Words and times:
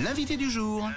L'invité 0.00 0.36
du 0.36 0.48
jour. 0.48 0.88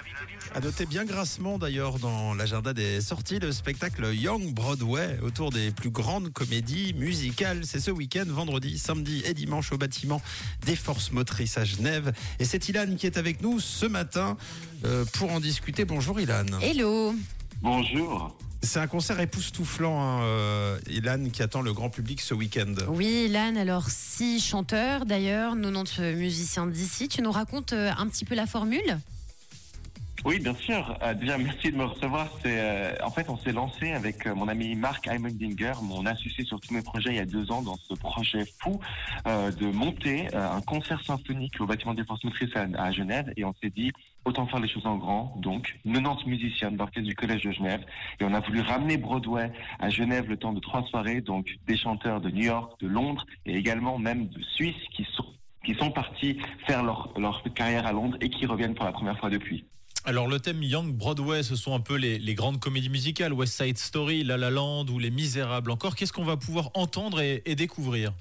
À 0.54 0.60
noter 0.60 0.86
bien 0.86 1.04
grassement 1.04 1.58
d'ailleurs 1.58 1.98
dans 1.98 2.36
l'agenda 2.36 2.76
des 2.76 3.02
sorties 3.02 3.40
le 3.40 3.52
spectacle 3.52 4.14
Young 4.14 4.54
Broadway 4.54 5.18
autour 5.24 5.50
des 5.50 5.72
plus 5.72 5.90
grandes 5.90 6.32
comédies 6.32 6.94
musicales. 6.94 7.62
C'est 7.64 7.80
ce 7.80 7.90
week-end, 7.90 8.26
vendredi, 8.28 8.78
samedi 8.78 9.24
et 9.26 9.34
dimanche 9.34 9.72
au 9.72 9.80
bâtiment 9.80 10.22
des 10.68 10.76
Forces 10.76 11.12
Motrices 11.12 11.58
à 11.58 11.66
Genève. 11.66 12.14
Et 12.38 12.46
c'est 12.46 12.70
Ilan 12.70 12.98
qui 12.98 13.08
est 13.08 13.18
avec 13.18 13.42
nous 13.42 13.60
ce 13.60 13.88
matin 13.88 14.38
euh, 14.86 15.06
pour 15.14 15.32
en 15.32 15.40
discuter. 15.40 15.86
Bonjour 15.86 16.20
Ilan. 16.20 16.46
Hello 16.62 17.16
Bonjour. 17.64 18.38
C'est 18.64 18.80
un 18.80 18.88
concert 18.88 19.20
époustouflant, 19.20 20.02
hein, 20.02 20.24
euh, 20.24 20.80
Ilan, 20.90 21.30
qui 21.34 21.44
attend 21.44 21.62
le 21.62 21.74
grand 21.74 21.90
public 21.90 22.22
ce 22.22 22.34
week-end. 22.34 22.74
Oui, 22.88 23.26
Ilan, 23.28 23.58
alors 23.58 23.90
six 23.90 24.40
chanteurs 24.40 25.06
d'ailleurs, 25.06 25.54
90 25.54 26.16
musiciens 26.16 26.66
d'ici. 26.66 27.10
Tu 27.10 27.22
nous 27.22 27.32
racontes 27.32 27.74
euh, 27.74 27.92
un 27.98 28.08
petit 28.08 28.24
peu 28.24 28.36
la 28.36 28.48
formule? 28.48 29.00
Oui, 30.26 30.40
bien 30.40 30.54
sûr. 30.54 30.98
Euh, 31.04 31.14
déjà, 31.14 31.38
merci 31.38 31.70
de 31.70 31.76
me 31.76 31.84
recevoir. 31.84 32.30
C'est, 32.42 32.58
euh, 32.58 32.96
en 33.04 33.12
fait, 33.12 33.30
on 33.30 33.36
s'est 33.36 33.52
lancé 33.52 33.92
avec 33.92 34.26
euh, 34.26 34.34
mon 34.34 34.48
ami 34.48 34.74
Marc 34.74 35.06
Heimendinger, 35.06 35.74
mon 35.82 36.06
associé 36.06 36.46
sur 36.46 36.62
tous 36.62 36.74
mes 36.74 36.82
projets 36.82 37.10
il 37.10 37.16
y 37.18 37.20
a 37.20 37.26
deux 37.26 37.52
ans, 37.52 37.62
dans 37.62 37.76
ce 37.76 37.94
projet 37.94 38.46
fou 38.62 38.80
euh, 39.28 39.52
de 39.52 39.66
monter 39.66 40.34
euh, 40.34 40.50
un 40.50 40.62
concert 40.62 41.04
symphonique 41.04 41.60
au 41.60 41.66
bâtiment 41.66 41.94
des 41.94 42.06
forces 42.06 42.24
motrices 42.24 42.56
à, 42.56 42.68
à 42.82 42.92
Genève. 42.94 43.34
Et 43.36 43.44
on 43.44 43.54
s'est 43.62 43.70
dit, 43.70 43.92
autant 44.24 44.48
faire 44.48 44.62
les 44.62 44.70
choses 44.70 44.86
en 44.86 44.96
grand. 44.96 45.36
Donc, 45.40 45.78
90 45.84 46.26
musiciens 46.26 46.72
de 46.72 46.78
l'orchestre 46.78 47.10
du 47.10 47.16
Collège 47.16 47.44
de 47.44 47.52
Genève. 47.52 47.82
Et 48.22 48.24
on 48.24 48.34
a 48.34 48.40
voulu 48.40 48.62
ramener 48.62 48.96
Broadway 48.96 49.52
à 49.80 49.90
Genève 49.90 50.30
le 50.30 50.38
temps 50.38 50.54
de 50.54 50.62
trois 50.62 50.84
soirées. 50.84 51.20
Donc, 51.20 51.54
des 51.68 51.76
chanteurs 51.76 52.22
de 52.22 52.30
New 52.30 52.46
York, 52.46 52.80
de 52.80 52.88
Londres 52.88 53.26
et 53.46 53.58
également 53.58 54.00
même 54.00 54.30
de 54.30 54.42
Suisse 54.42 54.82
qui 54.96 55.06
sont 55.16 55.26
qui 55.66 55.76
sont 55.76 55.92
partis 55.92 56.38
faire 56.68 56.84
leur, 56.84 57.14
leur 57.18 57.42
carrière 57.56 57.88
à 57.88 57.94
Londres 57.94 58.18
et 58.20 58.30
qui 58.30 58.46
reviennent 58.46 58.76
pour 58.76 58.84
la 58.84 58.92
première 58.92 59.18
fois 59.18 59.30
depuis. 59.30 59.64
Alors 60.06 60.28
le 60.28 60.40
thème 60.40 60.62
Young 60.62 60.94
Broadway, 60.94 61.44
ce 61.44 61.56
sont 61.56 61.74
un 61.74 61.80
peu 61.80 61.96
les, 61.96 62.36
grandes 62.36 62.60
comédies 62.60 62.90
musicales, 62.90 63.32
West 63.32 63.54
Side 63.54 63.78
Story, 63.78 64.24
La 64.24 64.36
La 64.36 64.50
Land 64.50 64.88
ou 64.88 65.00
Les 65.00 65.12
Misérables. 65.12 65.72
Encore, 65.72 65.96
qu'est-ce 65.96 66.12
qu'on 66.12 66.26
va 66.26 66.36
pouvoir 66.36 66.72
entendre 66.74 67.22
et 67.22 67.56
découvrir? 67.56 68.12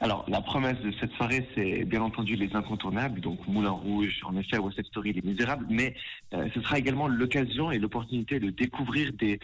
Alors, 0.00 0.24
la 0.28 0.40
promesse 0.40 0.78
de 0.80 0.92
cette 1.00 1.12
soirée, 1.12 1.48
c'est 1.54 1.84
bien 1.84 2.02
entendu 2.02 2.36
les 2.36 2.54
incontournables, 2.54 3.20
donc 3.20 3.46
Moulin 3.46 3.70
Rouge, 3.70 4.20
en 4.24 4.36
effet, 4.36 4.58
West 4.58 4.76
Side 4.76 4.86
Story, 4.86 5.12
Les 5.12 5.22
Misérables, 5.22 5.66
mais 5.68 5.94
euh, 6.34 6.48
ce 6.54 6.60
sera 6.60 6.78
également 6.78 7.08
l'occasion 7.08 7.70
et 7.70 7.78
l'opportunité 7.78 8.38
de 8.40 8.50
découvrir 8.50 9.12
des, 9.12 9.40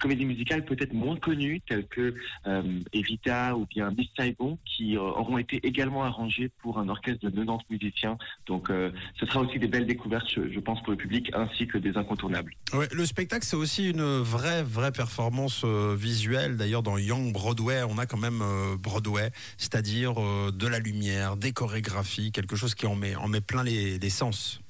comédies 0.00 0.26
musicales 0.26 0.64
peut-être 0.64 0.92
moins 0.92 1.16
connues, 1.16 1.60
telles 1.68 1.86
que 1.86 2.14
euh, 2.46 2.80
Evita 2.92 3.56
ou 3.56 3.66
bien 3.66 3.90
Miss 3.90 4.08
Saigon, 4.18 4.58
qui 4.64 4.96
euh, 4.96 5.00
auront 5.00 5.38
été 5.38 5.60
également 5.66 6.04
arrangées 6.04 6.50
pour 6.60 6.78
un 6.78 6.88
orchestre 6.88 7.24
de 7.24 7.30
90 7.30 7.64
musiciens. 7.70 8.18
Donc, 8.46 8.68
ce 8.68 9.26
sera 9.26 9.40
aussi 9.40 9.58
des 9.58 9.68
belles 9.68 9.86
découvertes, 9.86 10.28
je, 10.28 10.60
pense, 10.60 10.80
pour 10.82 10.90
le 10.90 10.96
public, 10.96 11.30
ainsi 11.34 11.66
que 11.66 11.78
des 11.78 11.96
incontournables. 11.96 12.52
Le 12.72 13.06
spectacle, 13.06 13.44
c'est 13.44 13.56
aussi 13.56 13.90
une 13.90 14.20
vraie, 14.20 14.62
vraie 14.62 14.92
performance 14.92 15.64
visuelle. 15.64 16.56
D'ailleurs, 16.56 16.82
dans 16.82 16.98
Young 16.98 17.32
Broadway, 17.32 17.82
on 17.88 17.98
a 17.98 18.06
quand 18.06 18.18
même 18.18 18.42
Broadway, 18.78 19.30
c'est-à-dire 19.58 20.20
euh, 20.20 20.50
de 20.52 20.66
la 20.66 20.78
lumière, 20.78 21.36
des 21.36 21.52
chorégraphies, 21.52 22.32
quelque 22.32 22.56
chose 22.56 22.74
qui 22.74 22.86
en 22.86 22.94
met, 22.94 23.14
plein 23.40 23.62
les 23.62 24.10
sens. 24.10 24.60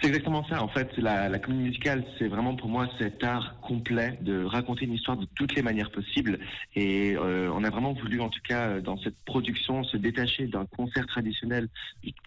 C'est 0.00 0.08
exactement 0.08 0.44
ça. 0.48 0.62
En 0.62 0.68
fait, 0.68 0.96
la, 0.98 1.28
la 1.28 1.38
comédie 1.38 1.64
musicale, 1.64 2.04
c'est 2.18 2.28
vraiment 2.28 2.54
pour 2.54 2.68
moi 2.68 2.88
cet 2.98 3.22
art 3.24 3.60
complet 3.60 4.18
de 4.22 4.44
raconter 4.44 4.84
une 4.84 4.94
histoire 4.94 5.16
de 5.16 5.26
toutes 5.34 5.54
les 5.54 5.62
manières 5.62 5.90
possibles. 5.90 6.38
Et 6.74 7.14
euh, 7.16 7.50
on 7.52 7.64
a 7.64 7.70
vraiment 7.70 7.92
voulu, 7.92 8.20
en 8.20 8.28
tout 8.28 8.40
cas, 8.46 8.68
euh, 8.68 8.80
dans 8.80 8.98
cette 8.98 9.16
production, 9.24 9.84
se 9.84 9.96
détacher 9.96 10.46
d'un 10.46 10.64
concert 10.66 11.06
traditionnel, 11.06 11.68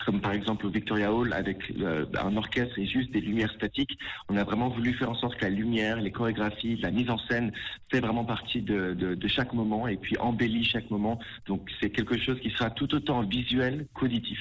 comme 0.05 0.22
par 0.22 0.33
exemple 0.33 0.66
au 0.67 0.70
Victoria 0.70 1.14
Hall, 1.14 1.33
avec 1.33 1.58
euh, 1.80 2.05
un 2.22 2.36
orchestre 2.38 2.77
et 2.77 2.86
juste 2.86 3.11
des 3.11 3.22
lumières 3.22 3.53
statiques. 3.53 3.97
On 4.30 4.38
a 4.38 4.44
vraiment 4.44 4.70
voulu 4.70 4.94
faire 4.94 5.09
en 5.09 5.16
sorte 5.16 5.38
que 5.38 5.45
la 5.45 5.52
lumière, 5.52 6.02
les 6.02 6.11
chorégraphies, 6.11 6.76
la 6.77 6.92
mise 6.92 7.09
en 7.09 7.17
scène 7.17 7.52
fait 7.92 7.99
vraiment 7.99 8.26
partie 8.26 8.61
de, 8.61 8.93
de, 8.93 9.27
chaque 9.27 9.54
moment 9.54 9.88
et 9.88 9.98
puis 9.98 10.17
embellit 10.17 10.64
chaque 10.64 10.89
moment. 10.89 11.20
Donc 11.45 11.70
c'est 11.80 11.89
quelque 11.89 12.17
chose 12.17 12.39
qui 12.39 12.49
sera 12.49 12.70
tout 12.70 12.93
autant 12.95 13.21
visuel 13.21 13.88
qu'auditif. 13.93 14.39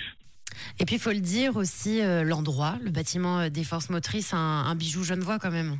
Et 0.78 0.84
puis 0.84 0.96
il 0.96 1.00
faut 1.00 1.12
le 1.12 1.20
dire 1.20 1.56
aussi, 1.56 2.00
euh, 2.00 2.24
l'endroit, 2.24 2.78
le 2.82 2.90
bâtiment 2.90 3.40
euh, 3.40 3.48
des 3.48 3.64
forces 3.64 3.90
motrices, 3.90 4.32
un, 4.34 4.38
un 4.38 4.74
bijou 4.74 5.02
genevois 5.04 5.38
quand 5.38 5.50
même. 5.50 5.78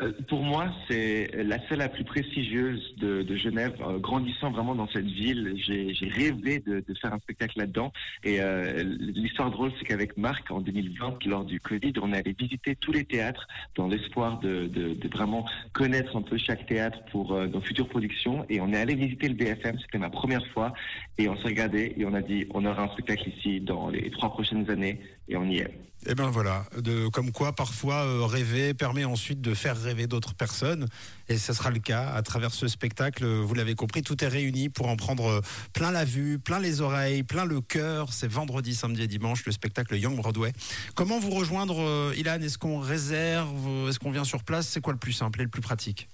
Euh, 0.00 0.12
Pour 0.28 0.42
moi, 0.42 0.68
c'est 0.88 1.30
la 1.34 1.58
salle 1.68 1.78
la 1.78 1.88
plus 1.88 2.04
prestigieuse 2.04 2.94
de, 2.96 3.36
Genève. 3.36 3.74
Euh, 3.80 3.98
grandissant 3.98 4.50
vraiment 4.50 4.74
dans 4.74 4.88
cette 4.88 5.06
ville, 5.06 5.54
j'ai 5.56 6.08
rêvé 6.08 6.60
de, 6.60 6.82
faire 7.00 7.12
un 7.12 7.18
spectacle 7.18 7.58
là-dedans. 7.58 7.92
Et 8.24 8.40
euh, 8.40 8.82
l'histoire 8.98 9.50
drôle, 9.50 9.72
c'est 9.78 9.84
qu'avec 9.84 10.16
Marc, 10.16 10.50
en 10.50 10.60
2020, 10.60 11.24
lors 11.26 11.44
du 11.44 11.60
Covid, 11.60 11.92
on 12.02 12.12
allait 12.12 12.34
visiter 12.36 12.74
tous 12.76 12.92
les 12.92 13.04
théâtres 13.04 13.46
dans 13.76 13.86
l'espoir 13.88 14.40
de, 14.40 14.70
vraiment 15.12 15.44
connaître 15.72 16.16
un 16.16 16.22
peu 16.22 16.36
chaque 16.36 16.66
théâtre 16.66 16.98
pour 17.10 17.34
nos 17.34 17.60
futures 17.60 17.88
productions. 17.88 18.44
Et 18.48 18.60
on 18.60 18.72
est 18.72 18.78
allé 18.78 18.94
visiter 18.94 19.28
le 19.28 19.34
BFM, 19.34 19.78
c'était 19.80 19.98
ma 19.98 20.10
première 20.10 20.46
fois. 20.48 20.72
Et 21.16 21.28
on 21.28 21.36
s'est 21.36 21.48
regardé 21.48 21.94
et 21.96 22.04
on 22.04 22.14
a 22.14 22.22
dit, 22.22 22.46
on 22.52 22.64
aura 22.64 22.82
un 22.82 22.88
spectacle 22.92 23.28
ici 23.28 23.60
dans 23.60 23.88
les 23.88 24.10
trois 24.10 24.30
prochaines 24.30 24.68
années. 24.70 25.00
Et 25.28 25.36
on 25.36 25.44
y 25.44 25.58
est. 25.58 25.88
Et 26.06 26.14
ben 26.14 26.30
voilà, 26.30 26.64
comme 27.12 27.32
quoi 27.32 27.52
parfois 27.52 28.26
rêver 28.28 28.72
permet 28.72 29.04
ensuite 29.04 29.40
de 29.40 29.52
faire 29.58 29.76
rêver 29.80 30.06
d'autres 30.06 30.34
personnes. 30.34 30.86
Et 31.28 31.36
ce 31.36 31.52
sera 31.52 31.70
le 31.70 31.78
cas 31.80 32.08
à 32.08 32.22
travers 32.22 32.52
ce 32.52 32.68
spectacle. 32.68 33.24
euh, 33.24 33.42
Vous 33.42 33.54
l'avez 33.54 33.74
compris, 33.74 34.02
tout 34.02 34.24
est 34.24 34.28
réuni 34.28 34.68
pour 34.70 34.88
en 34.88 34.96
prendre 34.96 35.26
euh, 35.26 35.40
plein 35.74 35.90
la 35.90 36.04
vue, 36.04 36.38
plein 36.38 36.58
les 36.60 36.80
oreilles, 36.80 37.22
plein 37.22 37.44
le 37.44 37.60
cœur. 37.60 38.12
C'est 38.12 38.30
vendredi, 38.30 38.74
samedi 38.74 39.02
et 39.02 39.06
dimanche, 39.06 39.44
le 39.44 39.52
spectacle 39.52 39.96
Young 39.96 40.16
Broadway. 40.16 40.52
Comment 40.94 41.18
vous 41.18 41.30
rejoindre, 41.30 41.80
euh, 41.80 42.14
Ilan? 42.16 42.40
Est-ce 42.40 42.56
qu'on 42.56 42.78
réserve 42.78 43.88
Est-ce 43.88 43.98
qu'on 43.98 44.10
vient 44.12 44.24
sur 44.24 44.44
place? 44.44 44.68
C'est 44.68 44.80
quoi 44.80 44.92
le 44.94 44.98
plus 44.98 45.12
simple 45.12 45.40
et 45.40 45.44
le 45.44 45.50
plus 45.50 45.60
pratique? 45.62 46.08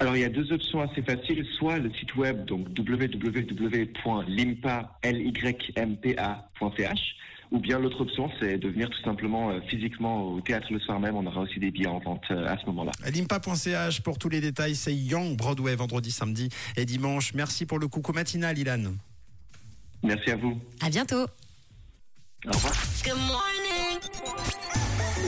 Alors, 0.00 0.14
il 0.16 0.20
y 0.20 0.24
a 0.24 0.28
deux 0.28 0.52
options 0.52 0.80
assez 0.80 1.02
faciles. 1.02 1.44
Soit 1.58 1.78
le 1.78 1.92
site 1.92 2.14
web, 2.14 2.44
donc 2.44 2.68
www.limpa.ch, 2.78 3.96
ou 7.50 7.58
bien 7.58 7.78
l'autre 7.78 8.00
option, 8.00 8.30
c'est 8.40 8.58
de 8.58 8.68
venir 8.68 8.90
tout 8.90 9.02
simplement 9.02 9.50
euh, 9.50 9.60
physiquement 9.68 10.24
au 10.24 10.40
théâtre 10.40 10.66
le 10.70 10.78
soir 10.80 11.00
même. 11.00 11.16
On 11.16 11.26
aura 11.26 11.40
aussi 11.42 11.58
des 11.58 11.70
billets 11.70 11.86
en 11.86 11.98
vente 11.98 12.24
euh, 12.30 12.46
à 12.46 12.58
ce 12.58 12.66
moment-là. 12.66 12.92
Limpa.ch 13.10 14.00
pour 14.02 14.18
tous 14.18 14.28
les 14.28 14.40
détails. 14.40 14.74
C'est 14.74 14.94
Young 14.94 15.36
Broadway, 15.36 15.74
vendredi, 15.74 16.10
samedi 16.10 16.48
et 16.76 16.84
dimanche. 16.84 17.32
Merci 17.34 17.66
pour 17.66 17.78
le 17.78 17.88
coucou 17.88 18.12
matinal, 18.12 18.58
Ilan. 18.58 18.92
Merci 20.02 20.30
à 20.30 20.36
vous. 20.36 20.60
À 20.80 20.90
bientôt 20.90 21.26
Au 22.46 22.52
revoir. 22.52 22.74
Good 23.04 23.16
morning. 23.16 23.98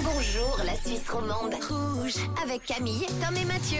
Bonjour 0.04 0.62
la 0.64 0.74
Suisse 0.76 1.08
romande. 1.08 1.54
Rouge 1.68 2.16
avec 2.42 2.64
Camille, 2.64 3.06
Tom 3.20 3.36
et 3.36 3.44
Mathieu. 3.44 3.78